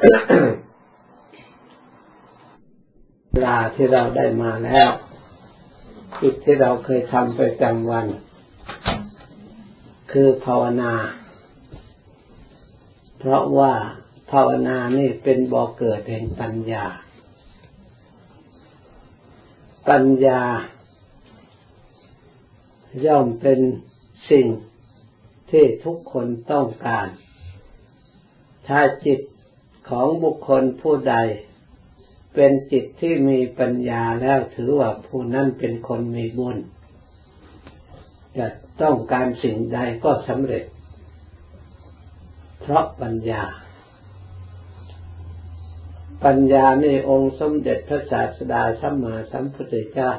[0.00, 0.04] เว
[3.46, 4.90] ลาที่เราได้มาแล้ว
[6.20, 8.06] จิตที่เราเคยทำประจำวัน
[10.12, 10.92] คือภาวนา
[13.18, 13.74] เพราะว่า
[14.30, 16.86] ภาวนานี่เป็นบ่อเกิดแห่งปัญญา
[19.88, 20.42] ปัญญา
[23.06, 23.60] ย่อมเป็น
[24.30, 24.46] สิ่ง
[25.50, 27.08] ที่ทุกคนต้องการ
[28.68, 29.20] ถ้าจิต
[29.90, 31.16] ของบุคคลผู้ใด
[32.34, 36.56] เป็นจิตที่มีปัญญาแล้วถือว่าผู้นั้นเป็นคนมีบุญ
[38.38, 38.46] จะ
[38.82, 40.64] ต้องการสิ่งใดก็สำเร็จ
[42.60, 43.42] เพราะปัญญา
[46.24, 50.10] ปัญญาในองค์สมเด็จพระศาสดาสัมมาสัมพุทธเจ้า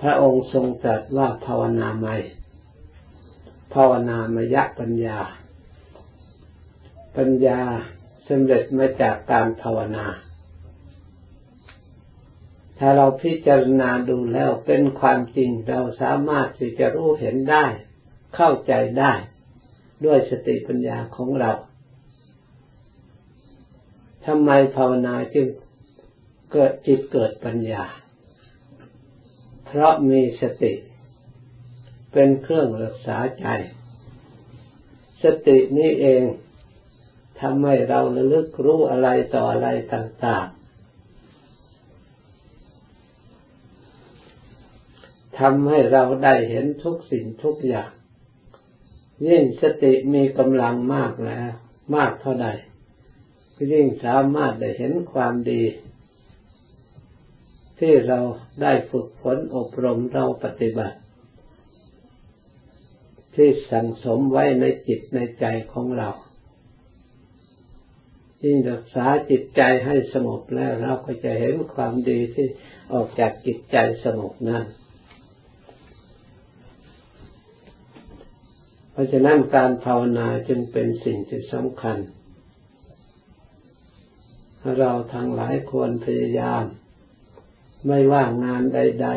[0.00, 2.16] พระองค์ทรงตรัสว่าภาวนาไม่
[3.74, 5.18] ภาวนามยะปัญญา
[7.18, 7.60] ปัญญา
[8.28, 10.06] สำเร็จมาจากการภาวนา
[12.78, 17.66] ถ้าเราพิจารณาดูแล้วเป็นความจริงเราสามารถที่จะรู้เห็นได้
[18.34, 19.12] เข้าใจได้
[20.04, 21.52] ด้วยสติปัญญาของเรา
[24.26, 25.46] ทำไมภาวนาจึง
[26.52, 27.84] เกิดจิตเกิดปัญญา
[29.66, 30.72] เพราะมีสติ
[32.12, 33.46] เป็นเครื่องรักษาใจ
[35.22, 36.22] สตินี้เอง
[37.40, 40.58] ทำให้เราระลึกรู้อะไรต่ออะไรต่างๆ
[45.38, 47.90] ทำให้เราได้เห็นทุกสิ่งทุกอย่าง
[49.28, 51.50] ยิ่งสติมีกำลังมากแล้ว
[51.96, 52.48] มากเท่าใด
[53.72, 55.62] ยิ่งสามารถได้เห็นความดี
[57.78, 58.20] ที่เรา
[58.62, 60.98] ได้ฝึกฝนอบรมเราปฏิบัติ
[63.34, 66.10] ที่สั่งสมไว้ในจิตในใจของเรา
[68.44, 72.46] ยิ่งรักษาจิตใจให้สงบแล้วเราก็จะเห็นความดีที่
[72.92, 74.64] ออกจากจิตใจสงบนั้น
[78.92, 81.98] เพราะฉะนั้นการภาวนาจึงเป็นสิ่งที่สำคัญ
[84.78, 86.64] เราทั้งหลายควรพยายาม
[87.86, 89.08] ไม่ว่างานใด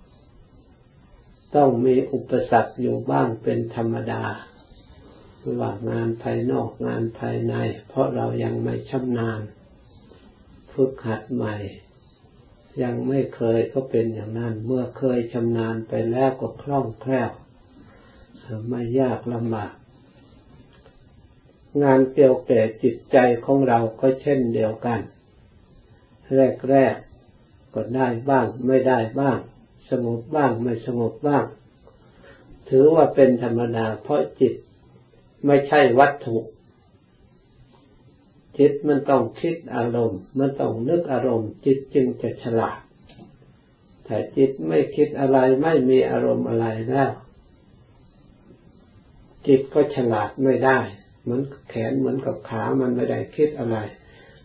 [0.00, 4.22] ๆ ต้องมีอุปสรรคอยู่บ้างเป็นธรรมดา
[5.60, 7.54] ว่างานภายนอกงานภายใน
[7.88, 9.40] เพราะเรายังไม่ชำนาญ
[10.72, 11.54] ฝึกหัดใหม่
[12.82, 17.30] ยังไม่เคยก็เป็นอย่างนั้น เมื่อเคยชำนาญไปแล้วก็คล่องแคล่ว
[18.68, 19.72] ไม่ยากลำบาก
[21.82, 25.00] งานเกี่ยวแก่จิตใจของเราก็เช่นเดียวกัน
[26.68, 29.38] แรกๆก็ได้บ้าง ไม่ได้บ้าง
[29.90, 31.44] สงบบ้างไม่สงบบ้าง
[32.68, 34.54] ถือว่าเป็นธรรมดาเพราะจิต
[35.44, 36.36] ไม่ใช่วัตถุ
[38.58, 42.78] จิตมันต้องคิดอารมณ์ มันต้องนึกอารมณ์ จิตจึงจะฉลาด
[44.04, 47.10] แต่จิตไม่คิดอะไรไม่มีอารมณ์อะไรแล้ว
[49.46, 50.78] จิตก็ฉลาดไม่ได้
[51.22, 53.76] เหมือนแขนเหมือนกับขามันไม่ได้คิดอะไร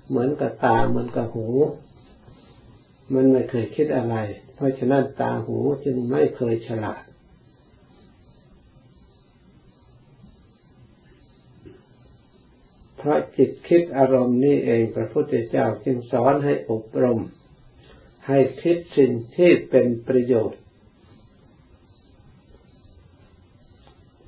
[0.09, 1.47] เหมือนกับตาเหมือนกับหู
[3.13, 4.15] มันไม่เคยคิดอะไร
[4.55, 7.03] เพราะฉะนั้นตาหูจึงไม่เคยฉลาด
[13.03, 17.19] เพราะจิตคิดอารมณ์นี้เองพระพุทธเจ้าจึงสอนให้อบรม
[18.27, 20.61] ให้คิดสิ่งที่เป็นประโยชน์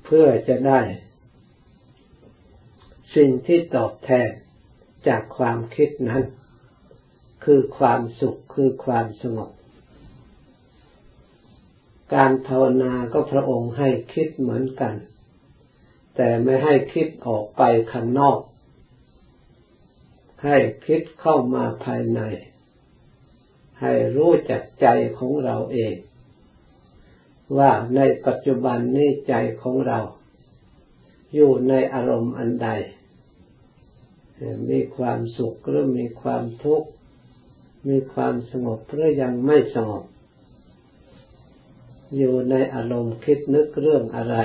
[0.04, 0.80] เพื่อจะได้
[3.16, 4.30] สิ่งที่ตอบแทน
[5.08, 6.24] จากความคิดนั้น
[7.44, 9.50] คือความสุขคือความสงบ
[12.14, 14.94] การภาวนาก็พระองค์ให้คิดเหมือนกัน
[16.16, 17.62] แต่ไม่ให้คิดออกไป
[17.94, 18.40] ข้างนอก
[20.44, 20.56] ให้
[20.86, 22.20] คิดเข้ามาภายใน
[23.80, 24.86] ให้รู้จักใจ
[25.18, 25.94] ของเราเอง
[27.58, 29.98] ว่าในปัจจุบันนี้ใจของเรา
[31.34, 32.68] อยู่ในอารมณ์อันใด
[34.70, 36.88] มีความสุขหรือมีความทุกข์
[37.88, 40.04] มีความสงบหรือยังไม่สงบ
[42.16, 44.36] อยู่ในอารมณ์คิดนึกเรื่องอะไร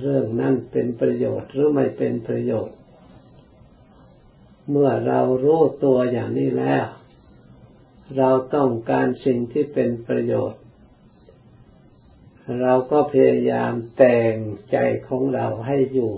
[0.00, 2.76] เรื่องนั้นเป็นประโยชน์หรือไม่เป็นประโยชน์
[4.70, 6.84] เมื่อเรารู้ตัวอย่างนี้แล้ว
[8.16, 10.62] เราต้องการสิ่งที่เป็นประโยชน์
[12.62, 14.36] เราก็พยายามแต่ง
[14.70, 14.76] ใจ
[15.08, 16.12] ของเราให้อยู่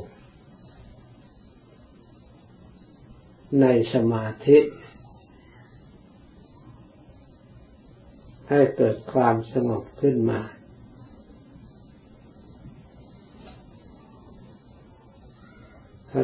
[3.60, 4.58] ในสมาธิ
[8.50, 10.40] ให้เกิดความสงบขึ้นมา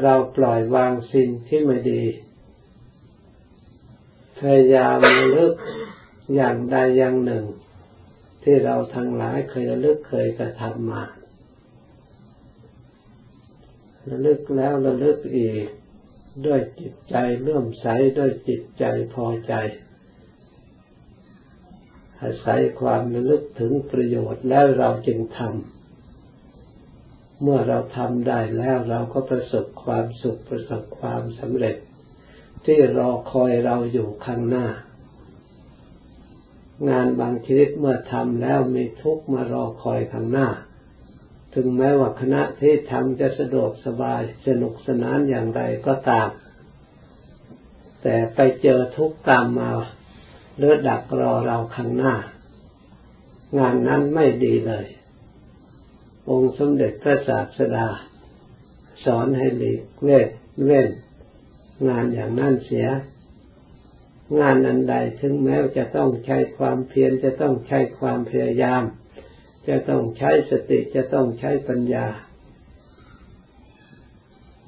[0.02, 2.02] เราปล่อยวางสิ่งที่ไม่ดี
[4.38, 4.98] พยายาม
[5.36, 5.54] ลึก
[6.34, 7.44] อย่างใดอย่างหนึ่ง
[8.42, 11.04] ที่เราทั้งหลายเคยระลึกเคยกระทำมา
[14.10, 15.66] ระลึกแล้วระลึกอีก
[16.46, 17.86] ด้วยจิตใจเลื่อมใส
[18.18, 19.54] ด้วยจิตใจพอใจ
[22.20, 25.83] อาศัยความระลึกถึงประโยชน์แล้วเราจึงทำ
[27.42, 31.76] เมื่อเราทำได้แล้วเราก็ประสบความสุขประสบความสำเร็จ
[32.64, 34.66] ที่รอคอยเราอยู่ข้างหน้า
[36.88, 40.48] งานบางชนิดเมื่อทำแล้วมีทุกมารอคอยข้างหน้า
[41.54, 46.28] ถึงแม้ว่าคณะที่ทำจะสะดวกสบายสนุกสนานอย่างไรก็ตาม
[48.02, 49.70] แต่ไปเจอทุกตามมา
[50.56, 52.14] หรือดักรอเราข้างหน้า
[53.58, 54.86] งานนั้นไม่ดีเลย
[56.30, 57.86] องค์สมเด็จพระศาสดา
[59.04, 60.28] สอนให้หลีกเว้น
[60.64, 60.88] เว้น
[61.88, 62.88] งานอย่างนั้นเสีย
[64.40, 68.82] งานอันใดถึงแม้จะต้องใช้ความเพียรจะต้องใช้ความพยายาม
[69.68, 72.06] จะต้องใช้สติจะต้องใช้ปัญญา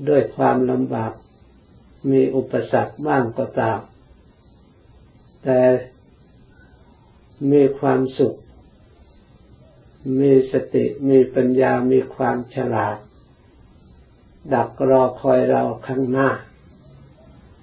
[0.09, 1.13] ด้วยความลำบาก
[2.11, 3.81] มีอุปสรรคบ้างก็ตาม
[5.45, 5.61] แต่
[7.53, 8.37] มีความสุข
[10.21, 12.97] มีสติมีปัญญามีความฉลาด
[14.55, 16.31] ดักรอคอยเราข้างหน้า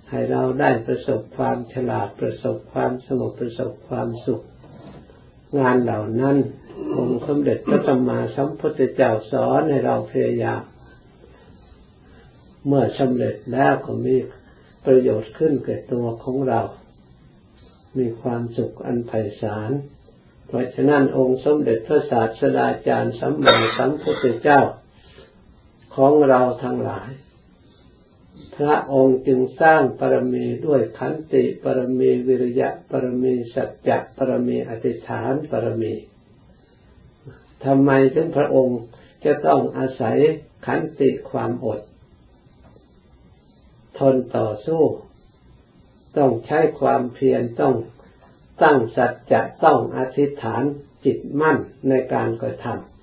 [0.10, 4.44] ให้เราได้ประสบความฉลาดประสบความสงบประสบความสุข
[5.60, 6.38] งานเหล่านั้น
[6.96, 10.62] องค์สมเด็จพระสัมมาสัมพุทธเจ้าสอนให้เราพยายาม
[12.66, 14.16] เมื่อสำเร็จแล้วก็มี
[14.86, 16.62] ประโยชน์ขึ้นเกิดตัวของเรา
[17.98, 19.12] มีความสุขอันไพ
[19.42, 19.72] ศาล
[20.48, 24.62] เพราะฉะนั้นองค์สมเด็จพระศาสดาจารย์สัมมาสัมพุทธเจ้า
[25.96, 27.10] ของเราทั้งหลาย
[28.58, 35.94] พระองค์จึงสร้างปรมีด้วยขันติปรมีวิริยะปรมีสัจจะปรมีอธิษฐานปรมี
[37.66, 38.80] ทำไมถึงพระองค์
[39.26, 40.18] จะต้องอาศัย
[40.66, 41.82] ขันติความอด
[44.00, 44.84] ทนต่อสู้
[46.18, 47.76] ต้องใช้ความเพียรต้อง
[48.62, 50.64] ตั้งสัจจะต้องอธิษฐาน
[51.06, 51.58] จิตมั่น
[51.90, 52.94] ในการกระทำ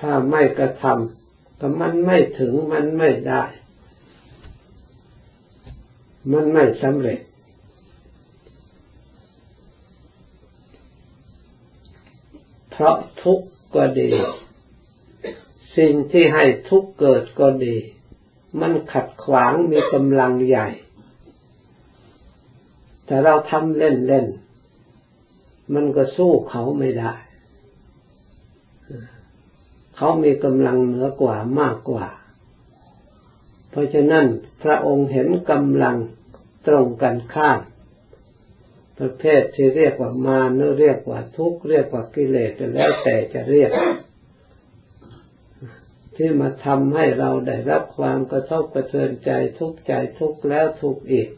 [0.00, 3.42] ถ้าไม่กระทำก็มันไม่ถึงมันไม่ได้
[6.32, 7.20] มันไม่สำเร็จ
[12.70, 14.10] เพราะทุกข์ก็ดี
[15.76, 17.76] สิ่งที่ให้ทุกข์เกิดก็ดี
[18.60, 20.68] มันขัดขวางมีกำลังใหญ่
[23.06, 24.26] แต่เราทำเล่นเล่น
[25.74, 27.12] มันก็สู้เขาไม่ได้
[29.96, 32.06] เขามีกำลังเหนือกว่ามากกว่า
[33.70, 34.26] เพราะฉะนั้น
[34.62, 35.96] พระองค์เห็นกำลัง
[36.66, 37.60] ตรงกันข้าม
[38.98, 43.70] ประเภทที่เรียกว่ามาเนื้อเรียกว่าทุกข์เรียกว่ากิเลสแล้วแต่จะเรียก
[46.16, 51.28] ที่มาทำให้เราได้รับความกระทบกระเทือนใจทุกข์ใจทุกข์แล้วทุกข์อีก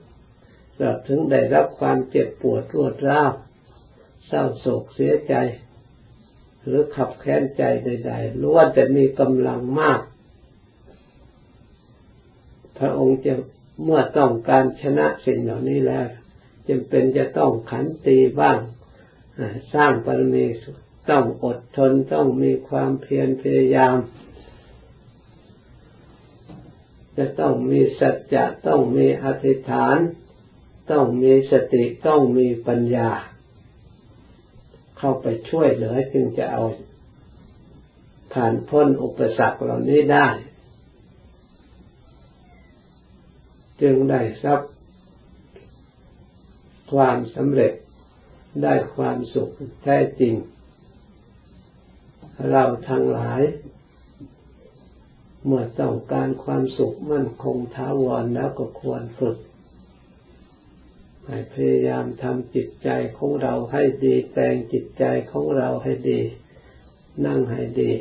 [0.79, 3.33] เราถึงได้รับความเจ็บปวดรวดร้าว
[4.27, 5.35] เศร้าโศกเสียใจ
[6.65, 10.01] หรือขับแค้นใจใดๆล้วนแต่มีกำลังมาก
[12.79, 13.35] พระองค์จะ
[13.85, 16.09] เมื่อต้องการชนะสิ่งเหล่านี้แล้ว
[16.69, 18.59] จำเป็นจะต้องขันตีบ้าง
[19.75, 20.45] สร้างปรมี
[21.11, 23.97] ต้องอดทนต้องมีความเพียรพยายาม
[27.17, 29.97] จะต้องมีสัจจะต้องมีอธิษฐาน
[30.91, 33.11] ต้องมีสติต้องมีปัญญา
[34.99, 36.65] เข้าไปช่วยเหลือจึงจะเอา
[38.33, 40.29] ผ่านพ้นอุปสรรคเหล่านี้ได้
[43.83, 44.73] จึงได้ทรัพย์
[46.93, 47.73] ความสำเร็จ
[48.63, 49.51] ได้ความสุข
[49.83, 50.35] แท้จริง
[52.51, 53.43] เราทั้งหลาย
[55.47, 59.37] เมื่อต้องการความสุขมั่นคงท้าวรแล้วก็ควรฝึก
[61.29, 66.21] ให้พยายามทำจิตใจของเราให้ดี แต่งจิตใจของเราให้ดี
[67.27, 67.93] นั่งให้ดี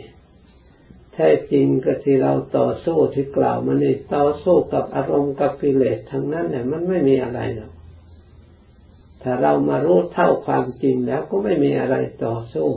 [1.13, 7.71] แท้จริงก็ที่เราต่อสู้ที่กล่าวมานี่ต่อสู้กับอารมณ์กับกิเลสทั้งนั้นเนี่ยมันไม่มีอะไรหรอก
[9.21, 12.69] ถ้าเรามารู้เท่าความจริงแล้วก็ไม่มีอะไรต่อสู้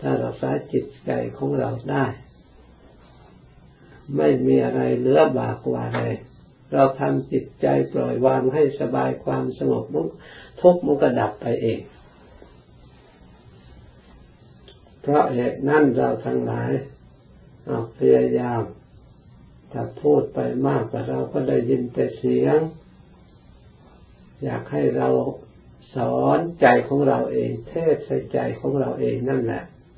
[0.00, 2.04] ถ้าเราสายจิตใจของเราได้
[4.16, 6.16] ไม่มีอะไรเหลือบากกว่าเลย
[6.74, 10.08] เราทำจิตใจปล่อยวางให้สบายความสงบมุก
[10.60, 11.80] ทุกมันก็ดับไปเอง
[15.00, 16.70] เพราะเหตุนั้นเราทั้งหลาย
[17.98, 18.62] พยายาม
[19.72, 22.58] ถ้าพูดไปมากแต่เราก็ได้ยินแต่เสียง
[24.44, 25.08] อยากให้เรา
[25.94, 29.64] สอนใจของเราเอง เทศใส่ใจของเราเองนั่นแหละ